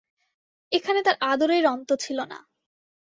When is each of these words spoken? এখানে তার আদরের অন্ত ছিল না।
এখানে 0.71 0.99
তার 1.03 1.17
আদরের 1.23 1.63
অন্ত 1.67 1.89
ছিল 1.99 2.19
না। 2.23 2.39